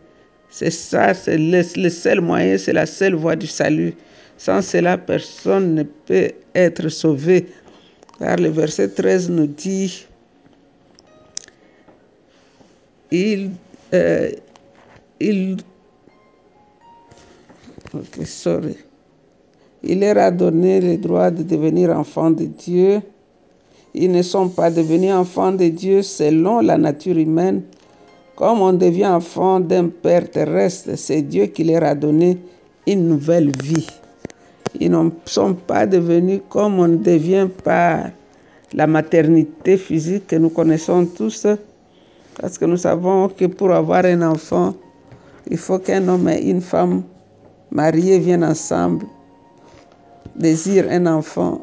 C'est 0.53 0.69
ça, 0.69 1.13
c'est 1.13 1.37
le, 1.37 1.89
seul 1.89 2.19
moyen, 2.19 2.57
c'est 2.57 2.73
la 2.73 2.85
seule 2.85 3.15
voie 3.15 3.37
du 3.37 3.47
salut. 3.47 3.95
Sans 4.37 4.61
cela, 4.61 4.97
personne 4.97 5.75
ne 5.75 5.83
peut 5.83 6.31
être 6.53 6.89
sauvé. 6.89 7.47
Car 8.19 8.35
le 8.35 8.49
verset 8.49 8.89
13 8.89 9.29
nous 9.29 9.47
dit, 9.47 10.05
il, 13.11 13.51
euh, 13.93 14.29
il, 15.21 15.57
sorry. 18.25 18.75
il 19.83 20.01
leur 20.01 20.17
a 20.17 20.31
donné 20.31 20.81
le 20.81 20.97
droit 20.97 21.31
de 21.31 21.43
devenir 21.43 21.91
enfants 21.91 22.29
de 22.29 22.43
Dieu. 22.45 23.01
Ils 23.93 24.11
ne 24.11 24.21
sont 24.21 24.49
pas 24.49 24.69
devenus 24.69 25.13
enfants 25.13 25.53
de 25.53 25.69
Dieu 25.69 26.01
selon 26.01 26.59
la 26.59 26.77
nature 26.77 27.17
humaine. 27.17 27.63
Comme 28.35 28.61
on 28.61 28.73
devient 28.73 29.07
enfant 29.07 29.59
d'un 29.59 29.87
Père 29.89 30.29
terrestre, 30.29 30.91
c'est 30.95 31.21
Dieu 31.21 31.47
qui 31.47 31.63
leur 31.63 31.83
a 31.83 31.95
donné 31.95 32.37
une 32.87 33.07
nouvelle 33.07 33.51
vie. 33.61 33.87
Ils 34.79 34.89
ne 34.91 35.09
sont 35.25 35.53
pas 35.53 35.85
devenus 35.85 36.41
comme 36.49 36.79
on 36.79 36.87
devient 36.87 37.47
par 37.63 38.09
la 38.73 38.87
maternité 38.87 39.77
physique 39.77 40.27
que 40.27 40.37
nous 40.37 40.49
connaissons 40.49 41.05
tous, 41.05 41.45
parce 42.39 42.57
que 42.57 42.65
nous 42.65 42.77
savons 42.77 43.27
que 43.27 43.45
pour 43.45 43.71
avoir 43.73 44.05
un 44.05 44.21
enfant, 44.21 44.73
il 45.49 45.57
faut 45.57 45.79
qu'un 45.79 46.07
homme 46.07 46.29
et 46.29 46.49
une 46.49 46.61
femme 46.61 47.03
mariés 47.69 48.19
viennent 48.19 48.45
ensemble, 48.45 49.05
désirent 50.35 50.87
un 50.89 51.05
enfant, 51.05 51.61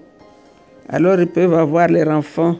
alors 0.88 1.18
ils 1.18 1.26
peuvent 1.26 1.54
avoir 1.54 1.88
leur 1.88 2.08
enfant. 2.08 2.56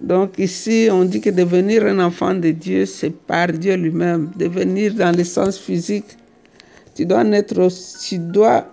Donc 0.00 0.38
ici, 0.38 0.88
on 0.90 1.04
dit 1.04 1.20
que 1.20 1.30
devenir 1.30 1.84
un 1.86 1.98
enfant 2.00 2.34
de 2.34 2.50
Dieu, 2.50 2.84
c'est 2.86 3.10
par 3.10 3.48
Dieu 3.48 3.76
lui-même. 3.76 4.30
Devenir 4.36 4.94
dans 4.94 5.16
le 5.16 5.24
sens 5.24 5.58
physique, 5.58 6.16
tu 6.94 7.06
dois 7.06 7.24
naître, 7.24 7.68
tu 8.06 8.18
dois 8.18 8.66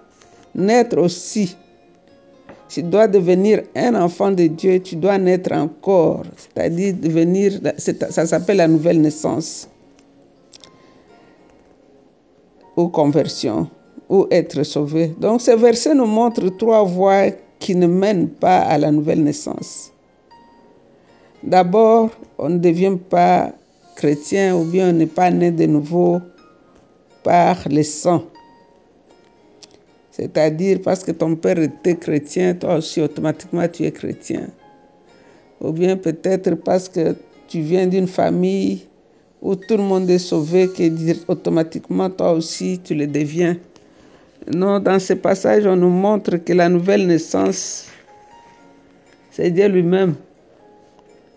naître 0.54 0.98
aussi. 0.98 1.56
Tu 2.70 2.82
dois 2.82 3.08
devenir 3.08 3.62
un 3.76 3.94
enfant 3.94 4.32
de 4.32 4.48
Dieu, 4.48 4.80
tu 4.80 4.96
dois 4.96 5.20
naître 5.20 5.52
encore, 5.54 6.24
c'est-à-dire 6.36 6.96
devenir, 6.96 7.60
ça 7.78 8.26
s'appelle 8.26 8.58
la 8.58 8.68
nouvelle 8.68 9.00
naissance, 9.00 9.70
ou 12.76 12.88
conversion, 12.88 13.70
ou 14.10 14.26
être 14.32 14.64
sauvé. 14.64 15.14
Donc 15.20 15.42
ce 15.42 15.52
verset 15.52 15.94
nous 15.94 16.08
montre 16.08 16.50
trois 16.58 16.84
voies 16.84 17.30
qui 17.60 17.76
ne 17.76 17.86
mènent 17.86 18.30
pas 18.30 18.62
à 18.62 18.80
la 18.80 18.90
nouvelle 18.90 19.24
naissance. 19.24 19.93
D'abord, 21.44 22.12
on 22.38 22.50
ne 22.50 22.58
devient 22.58 22.98
pas 23.10 23.52
chrétien 23.96 24.56
ou 24.56 24.64
bien 24.64 24.90
on 24.90 24.94
n'est 24.94 25.06
pas 25.06 25.30
né 25.30 25.52
de 25.52 25.66
nouveau 25.66 26.22
par 27.22 27.58
le 27.70 27.84
sang. 27.84 28.24
C'est-à-dire 30.12 30.80
parce 30.82 31.04
que 31.04 31.12
ton 31.12 31.36
père 31.36 31.60
était 31.60 31.96
chrétien, 31.96 32.54
toi 32.54 32.76
aussi 32.76 33.02
automatiquement 33.02 33.68
tu 33.68 33.84
es 33.84 33.92
chrétien. 33.92 34.48
Ou 35.60 35.72
bien 35.72 35.98
peut-être 35.98 36.56
parce 36.56 36.88
que 36.88 37.16
tu 37.50 37.60
viens 37.60 37.88
d'une 37.88 38.08
famille 38.08 38.88
où 39.42 39.56
tout 39.56 39.76
le 39.76 39.84
monde 39.84 40.10
est 40.10 40.20
sauvé, 40.20 40.70
que 40.70 41.30
automatiquement 41.30 42.10
toi 42.10 42.32
aussi 42.32 42.80
tu 42.82 42.96
le 42.96 43.08
deviens. 43.08 43.58
Non, 44.54 44.80
dans 44.80 45.00
ce 45.00 45.14
passage, 45.14 45.66
on 45.66 45.76
nous 45.76 45.90
montre 45.90 46.38
que 46.38 46.54
la 46.54 46.70
nouvelle 46.70 47.08
naissance, 47.08 47.88
c'est 49.32 49.52
Dieu 49.52 49.68
lui-même. 49.68 50.16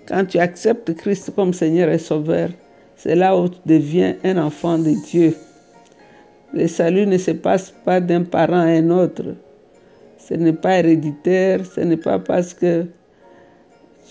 Quand 0.07 0.25
tu 0.25 0.39
acceptes 0.39 0.95
Christ 0.95 1.33
comme 1.35 1.53
Seigneur 1.53 1.89
et 1.89 1.99
Sauveur, 1.99 2.51
c'est 2.97 3.17
là 3.17 3.37
où 3.37 3.49
tu 3.49 3.59
deviens 3.67 4.15
un 4.23 4.39
enfant 4.39 4.79
de 4.79 4.93
Dieu. 5.05 5.35
Le 6.55 6.69
salut 6.69 7.07
ne 7.07 7.19
se 7.19 7.33
passe 7.33 7.75
pas 7.85 8.01
d'un 8.01 8.23
parent 8.23 8.61
à 8.61 8.67
un 8.67 8.91
autre. 8.91 9.35
Ce 10.19 10.35
n'est 10.35 10.53
pas 10.53 10.79
héréditaire, 10.79 11.67
ce 11.67 11.81
n'est 11.81 11.97
pas 11.97 12.21
parce 12.21 12.55
que 12.55 12.87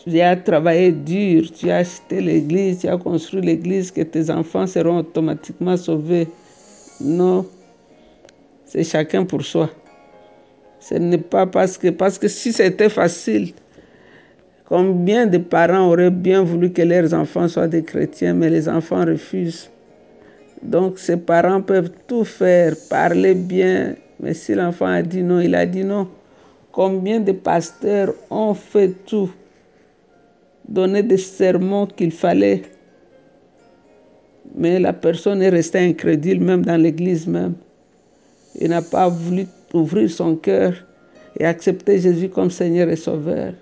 tu 0.03 0.19
as 0.19 0.35
travaillé 0.35 0.91
dur, 0.91 1.49
tu 1.51 1.71
as 1.71 1.77
acheté 1.77 2.19
l'église, 2.19 2.79
tu 2.79 2.87
as 2.87 2.97
construit 2.97 3.41
l'église 3.41 3.89
que 3.89 4.01
tes 4.01 4.29
enfants 4.29 4.67
seront 4.67 4.97
automatiquement 4.97 5.77
sauvés. 5.77 6.27
Non, 6.99 7.45
c'est 8.65 8.83
chacun 8.83 9.23
pour 9.23 9.43
soi. 9.43 9.69
Ce 10.79 10.95
n'est 10.95 11.17
pas 11.17 11.47
parce 11.47 11.77
que, 11.77 11.87
parce 11.87 12.19
que 12.19 12.27
si 12.27 12.51
c'était 12.51 12.89
facile, 12.89 13.53
combien 14.65 15.27
de 15.27 15.37
parents 15.37 15.89
auraient 15.89 16.11
bien 16.11 16.43
voulu 16.43 16.71
que 16.71 16.81
leurs 16.81 17.13
enfants 17.13 17.47
soient 17.47 17.67
des 17.67 17.83
chrétiens, 17.83 18.33
mais 18.33 18.49
les 18.49 18.67
enfants 18.67 19.05
refusent. 19.05 19.69
Donc 20.61 20.97
ces 20.99 21.17
parents 21.17 21.61
peuvent 21.61 21.91
tout 22.07 22.23
faire, 22.23 22.73
parler 22.89 23.35
bien, 23.35 23.95
mais 24.19 24.33
si 24.33 24.55
l'enfant 24.55 24.87
a 24.87 25.01
dit 25.01 25.21
non, 25.21 25.39
il 25.39 25.53
a 25.55 25.65
dit 25.65 25.83
non. 25.83 26.07
Combien 26.71 27.19
de 27.19 27.31
pasteurs 27.31 28.13
ont 28.29 28.53
fait 28.53 28.89
tout, 29.05 29.31
donné 30.67 31.03
des 31.03 31.17
sermons 31.17 31.85
qu'il 31.85 32.11
fallait, 32.11 32.63
mais 34.53 34.79
la 34.79 34.93
personne 34.93 35.41
est 35.41 35.49
restée 35.49 35.79
incrédule, 35.79 36.41
même 36.41 36.65
dans 36.65 36.81
l'église 36.81 37.27
même. 37.27 37.53
Il 38.59 38.69
n'a 38.69 38.81
pas 38.81 39.09
voulu 39.09 39.45
ouvrir 39.73 40.09
son 40.09 40.35
cœur 40.35 40.73
et 41.37 41.45
accepter 41.45 41.99
Jésus 41.99 42.29
comme 42.29 42.49
Seigneur 42.49 42.89
et 42.89 42.95
Sauveur. 42.95 43.53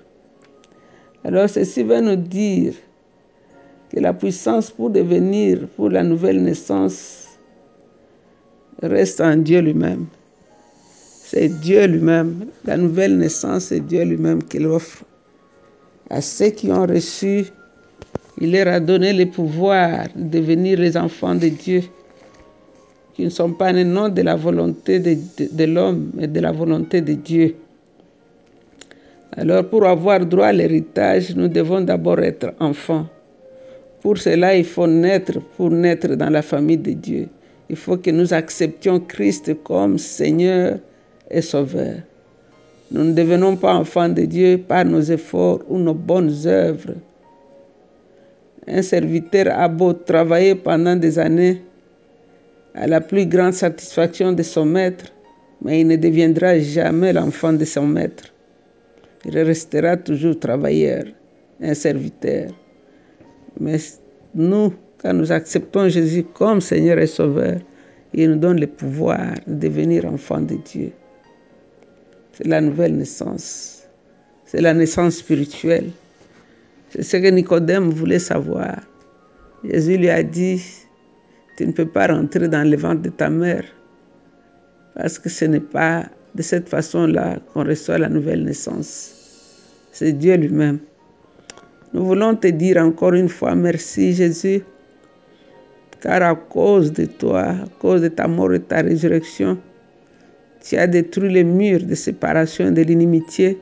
Alors 1.25 1.50
ceci 1.50 1.84
va 1.84 2.01
nous 2.01 2.18
dire 2.18 2.74
que 3.89 4.00
la 4.00 4.13
puissance 4.13 4.70
pour 4.70 4.89
devenir, 4.89 5.68
pour 5.75 5.89
la 5.89 6.03
nouvelle 6.03 6.44
naissance, 6.44 7.27
reste 8.82 9.22
en 9.22 9.38
Dieu 9.38 9.62
lui-même. 9.62 10.08
C'est 11.24 11.48
Dieu 11.48 11.86
lui-même. 11.88 12.48
La 12.65 12.75
nouvelle 12.75 13.18
naissance, 13.18 13.65
c'est 13.65 13.80
Dieu 13.80 14.03
lui-même 14.03 14.44
qui 14.44 14.60
l'offre. 14.60 15.03
À 16.10 16.22
ceux 16.22 16.50
qui 16.50 16.72
ont 16.72 16.86
reçu, 16.86 17.46
il 18.39 18.51
leur 18.51 18.68
a 18.68 18.80
donné 18.80 19.13
le 19.13 19.25
pouvoir 19.27 20.08
de 20.15 20.39
devenir 20.39 20.80
les 20.80 20.98
enfants 20.98 21.36
de 21.36 21.48
Dieu, 21.48 21.84
qui 23.13 23.24
ne 23.24 23.30
sont 23.30 23.53
pas 23.53 23.72
nés 23.72 23.86
non 23.86 24.10
de 24.10 24.22
la 24.22 24.36
volonté 24.36 25.00
de, 25.00 25.13
de, 25.13 25.50
de 25.51 25.63
l'homme, 25.63 26.12
mais 26.15 26.27
de 26.27 26.39
la 26.39 26.51
volonté 26.51 27.00
de 27.01 27.13
Dieu. 27.13 27.56
Alors 29.36 29.68
pour 29.68 29.86
avoir 29.86 30.24
droit 30.25 30.48
à 30.48 30.54
l'héritage, 30.54 31.36
nous 31.36 31.48
devons 31.48 31.82
d'abord 31.82 32.20
être 32.20 32.54
enfants. 32.60 33.08
Pour 34.02 34.18
cela, 34.18 34.56
il 34.56 34.66
faut 34.66 34.86
naître, 34.86 35.40
pour 35.58 35.72
naître 35.72 36.10
dans 36.16 36.30
la 36.30 36.42
famille 36.42 36.78
de 36.78 36.92
Dieu. 36.92 37.30
Il 37.70 37.75
faut 37.75 37.98
que 37.98 38.12
nous 38.12 38.34
acceptions 38.34 39.00
Christ 39.00 39.63
comme 39.63 39.98
Seigneur 39.98 40.78
et 41.32 41.42
Sauveur. 41.42 41.96
Nous 42.92 43.06
ne 43.06 43.13
devenons 43.13 43.56
pas 43.56 43.74
enfants 43.74 44.10
de 44.10 44.24
Dieu 44.24 44.60
par 44.68 44.86
nos 44.86 45.02
efforts 45.02 45.62
ou 45.68 45.80
nos 45.80 45.96
bonnes 45.96 46.46
œuvres. 46.46 46.94
Un 48.68 48.84
serviteur 48.84 49.48
a 49.58 49.68
beau 49.68 49.94
travailler 49.94 50.54
pendant 50.54 50.96
des 50.96 51.18
années 51.18 51.62
à 52.75 52.86
la 52.86 53.02
plus 53.02 53.25
grande 53.25 53.54
satisfaction 53.54 54.32
de 54.32 54.44
son 54.44 54.66
maître, 54.66 55.06
mais 55.63 55.82
il 55.82 55.88
ne 55.88 55.96
deviendra 55.96 56.60
jamais 56.60 57.13
l'enfant 57.13 57.54
de 57.54 57.66
son 57.66 57.88
maître. 57.88 58.33
Il 59.25 59.38
restera 59.39 59.98
toujours 59.98 60.39
travailleur, 60.39 61.06
un 61.62 61.74
serviteur. 61.74 62.51
Mais 63.60 63.77
nous, 64.36 64.74
quand 64.98 65.13
nous 65.13 65.32
acceptons 65.32 65.89
Jésus 65.89 66.24
comme 66.24 66.62
Seigneur 66.62 67.00
et 67.00 67.08
Sauveur, 67.08 67.60
il 68.13 68.32
nous 68.32 68.38
donne 68.38 68.60
le 68.60 68.68
pouvoir 68.68 69.34
de 69.48 69.56
devenir 69.56 70.06
enfants 70.06 70.42
de 70.42 70.56
Dieu. 70.56 70.92
C'est 72.34 72.48
la 72.48 72.62
nouvelle 72.62 72.98
naissance. 72.98 73.84
C'est 74.46 74.62
la 74.62 74.74
naissance 74.74 75.18
spirituelle. 75.18 75.89
C'est 76.90 77.03
ce 77.03 77.18
que 77.18 77.27
Nicodème 77.27 77.90
voulait 77.90 78.20
savoir. 78.20 78.81
Jésus 79.64 79.98
lui 79.98 80.09
a 80.09 80.22
dit, 80.22 80.62
tu 81.57 81.66
ne 81.66 81.72
peux 81.72 81.88
pas 81.88 82.07
rentrer 82.07 82.48
dans 82.48 82.70
le 82.70 82.75
ventre 82.75 83.01
de 83.01 83.09
ta 83.09 83.29
mère 83.29 83.64
parce 84.96 85.18
que 85.18 85.29
ce 85.29 85.46
n'est 85.46 85.59
pas 85.59 86.05
de 86.35 86.41
cette 86.41 86.69
façon-là 86.69 87.39
qu'on 87.53 87.63
reçoit 87.63 87.98
la 87.98 88.09
nouvelle 88.09 88.43
naissance. 88.43 89.13
C'est 89.91 90.13
Dieu 90.13 90.35
lui-même. 90.35 90.79
Nous 91.93 92.05
voulons 92.05 92.35
te 92.35 92.48
dire 92.48 92.77
encore 92.77 93.13
une 93.13 93.29
fois 93.29 93.53
merci 93.53 94.13
Jésus, 94.13 94.63
car 96.01 96.24
à 96.24 96.35
cause 96.35 96.91
de 96.91 97.05
toi, 97.05 97.41
à 97.41 97.65
cause 97.79 98.01
de 98.01 98.07
ta 98.07 98.27
mort 98.27 98.53
et 98.53 98.59
ta 98.59 98.81
résurrection, 98.81 99.57
tu 100.63 100.77
as 100.77 100.87
détruit 100.87 101.31
les 101.31 101.43
murs 101.43 101.83
de 101.83 101.93
séparation 101.93 102.67
et 102.67 102.72
de 102.72 102.81
l'inimitié 102.81 103.59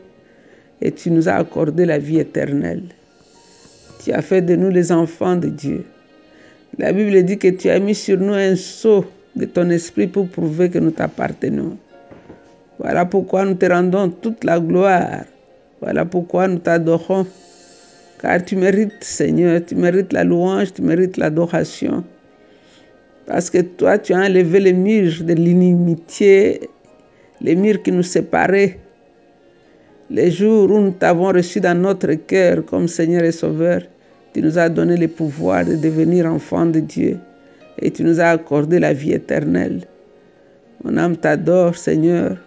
et 0.81 0.91
tu 0.91 1.11
nous 1.11 1.27
as 1.27 1.33
accordé 1.33 1.85
la 1.85 1.97
vie 1.97 2.19
éternelle. 2.19 2.83
Tu 4.03 4.11
as 4.11 4.21
fait 4.21 4.41
de 4.41 4.55
nous 4.55 4.69
les 4.69 4.91
enfants 4.91 5.35
de 5.35 5.49
Dieu. 5.49 5.83
La 6.77 6.93
Bible 6.93 7.21
dit 7.23 7.37
que 7.37 7.49
tu 7.49 7.69
as 7.69 7.79
mis 7.79 7.93
sur 7.93 8.17
nous 8.17 8.33
un 8.33 8.55
sceau 8.55 9.05
de 9.35 9.45
ton 9.45 9.69
esprit 9.69 10.07
pour 10.07 10.27
prouver 10.27 10.69
que 10.69 10.79
nous 10.79 10.91
t'appartenons. 10.91 11.77
Voilà 12.81 13.05
pourquoi 13.05 13.45
nous 13.45 13.55
te 13.55 13.65
rendons 13.65 14.09
toute 14.09 14.43
la 14.43 14.59
gloire. 14.59 15.23
Voilà 15.81 16.03
pourquoi 16.05 16.47
nous 16.47 16.59
t'adorons. 16.59 17.25
Car 18.21 18.43
tu 18.43 18.55
mérites, 18.55 19.03
Seigneur, 19.03 19.61
tu 19.65 19.75
mérites 19.75 20.13
la 20.13 20.23
louange, 20.23 20.73
tu 20.73 20.81
mérites 20.81 21.17
l'adoration. 21.17 22.03
Parce 23.25 23.49
que 23.49 23.61
toi, 23.61 23.97
tu 23.97 24.13
as 24.13 24.19
enlevé 24.19 24.59
les 24.59 24.73
murs 24.73 25.23
de 25.23 25.33
l'inimitié 25.33 26.69
les 27.41 27.55
murs 27.55 27.81
qui 27.81 27.91
nous 27.91 28.03
séparaient, 28.03 28.79
les 30.09 30.31
jours 30.31 30.69
où 30.69 30.79
nous 30.79 30.91
t'avons 30.91 31.31
reçu 31.31 31.59
dans 31.59 31.79
notre 31.79 32.13
cœur 32.13 32.65
comme 32.65 32.87
Seigneur 32.87 33.23
et 33.23 33.31
Sauveur, 33.31 33.81
tu 34.33 34.41
nous 34.41 34.57
as 34.57 34.69
donné 34.69 34.97
le 34.97 35.07
pouvoir 35.07 35.65
de 35.65 35.75
devenir 35.75 36.25
enfants 36.25 36.65
de 36.65 36.79
Dieu 36.79 37.17
et 37.79 37.91
tu 37.91 38.03
nous 38.03 38.19
as 38.19 38.29
accordé 38.29 38.79
la 38.79 38.93
vie 38.93 39.13
éternelle. 39.13 39.81
Mon 40.83 40.97
âme 40.97 41.17
t'adore, 41.17 41.75
Seigneur. 41.75 42.37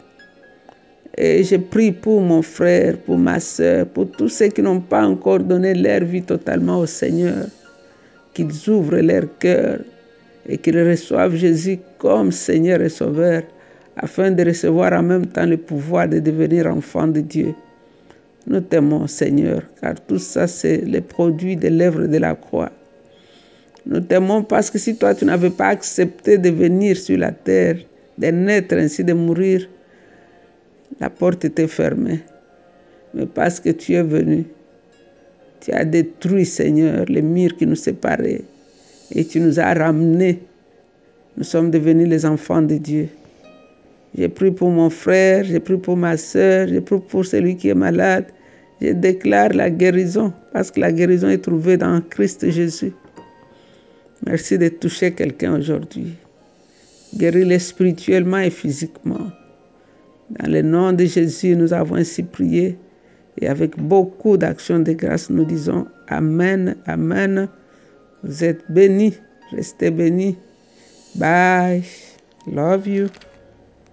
Et 1.17 1.45
je 1.45 1.57
prie 1.57 1.93
pour 1.93 2.21
mon 2.21 2.43
frère, 2.43 2.97
pour 2.99 3.19
ma 3.19 3.39
soeur, 3.39 3.87
pour 3.87 4.11
tous 4.11 4.29
ceux 4.29 4.49
qui 4.49 4.63
n'ont 4.63 4.81
pas 4.81 5.07
encore 5.07 5.39
donné 5.39 5.75
leur 5.75 6.05
vie 6.05 6.23
totalement 6.23 6.79
au 6.81 6.87
Seigneur, 6.87 7.47
qu'ils 8.33 8.69
ouvrent 8.69 8.97
leur 8.97 9.25
cœur 9.39 9.79
et 10.49 10.59
qu'ils 10.59 10.81
reçoivent 10.81 11.37
Jésus 11.37 11.79
comme 11.99 12.33
Seigneur 12.33 12.81
et 12.83 12.89
Sauveur 12.89 13.43
afin 13.97 14.33
de 14.33 14.45
recevoir 14.45 14.93
en 14.93 15.03
même 15.03 15.27
temps 15.27 15.47
le 15.47 15.57
pouvoir 15.57 16.09
de 16.09 16.19
devenir 16.19 16.67
enfant 16.67 17.07
de 17.07 17.21
Dieu. 17.21 17.55
Nous 18.47 18.61
t'aimons, 18.61 19.07
Seigneur, 19.07 19.63
car 19.81 19.95
tout 20.07 20.19
ça, 20.19 20.47
c'est 20.47 20.79
le 20.79 21.01
produit 21.01 21.57
de 21.57 21.69
l'œuvre 21.69 22.07
de 22.07 22.19
la 22.19 22.35
croix. 22.35 22.73
Nous 23.87 24.01
t'aimons 24.01 24.43
parce 24.43 24.71
que 24.71 24.79
si 24.79 24.97
toi, 24.97 25.15
tu 25.15 25.25
n'avais 25.25 25.51
pas 25.51 25.69
accepté 25.69 26.39
de 26.39 26.51
venir 26.51 26.97
sur 26.97 27.17
la 27.19 27.31
terre, 27.31 27.77
de 28.19 28.27
naître 28.27 28.75
ainsi, 28.75 29.05
de 29.05 29.13
mourir, 29.13 29.69
la 31.01 31.11
porte 31.11 31.45
était 31.45 31.69
fermée. 31.69 32.21
Mais 33.15 33.27
parce 33.27 33.61
que 33.61 33.71
tu 33.71 33.95
es 33.95 34.03
venu, 34.03 34.45
tu 35.61 35.73
as 35.73 35.85
détruit, 35.85 36.45
Seigneur, 36.45 37.07
les 37.07 37.23
murs 37.23 37.57
qui 37.57 37.67
nous 37.67 37.77
séparaient 37.77 38.43
et 39.13 39.25
tu 39.25 39.41
nous 39.41 39.59
as 39.61 39.75
ramenés. 39.75 40.41
Nous 41.37 41.45
sommes 41.45 41.71
devenus 41.71 42.09
les 42.09 42.27
enfants 42.27 42.63
de 42.63 42.77
Dieu. 42.77 43.09
J'ai 44.17 44.29
pris 44.29 44.51
pour 44.51 44.71
mon 44.71 44.91
frère, 44.91 45.45
j'ai 45.45 45.61
pris 45.61 45.77
pour 45.77 45.97
ma 45.97 46.17
soeur, 46.17 46.69
j'ai 46.69 46.81
pris 46.81 47.01
pour 47.09 47.25
celui 47.25 47.57
qui 47.57 47.69
est 47.69 47.75
malade. 47.75 48.27
Je 48.81 48.91
déclare 48.91 49.53
la 49.53 49.71
guérison 49.71 50.33
parce 50.53 50.71
que 50.71 50.81
la 50.81 50.93
guérison 50.93 51.29
est 51.29 51.43
trouvée 51.43 51.77
dans 51.77 52.01
Christ 52.11 52.49
Jésus. 52.51 52.93
Merci 54.27 54.59
de 54.59 54.69
toucher 54.69 55.13
quelqu'un 55.13 55.59
aujourd'hui. 55.59 56.15
Guéris-le 57.17 57.59
spirituellement 57.59 58.39
et 58.39 58.51
physiquement. 58.51 59.31
Dans 60.31 60.51
le 60.51 60.63
nom 60.63 60.93
de 60.93 61.05
Jésus, 61.05 61.57
nous 61.57 61.73
avons 61.73 61.97
ainsi 61.97 62.23
prié 62.23 62.79
et 63.41 63.49
avec 63.49 63.79
beaucoup 63.79 64.37
d'actions 64.37 64.79
de 64.79 64.93
grâce, 64.93 65.31
nous 65.31 65.45
disons 65.45 65.87
Amen, 66.09 66.77
Amen. 66.87 67.49
Vous 68.23 68.45
êtes 68.45 68.65
bénis, 68.71 69.15
restez 69.51 69.91
bénis. 69.91 70.37
Bye. 71.17 71.83
Love 72.47 72.89
you. 72.89 73.09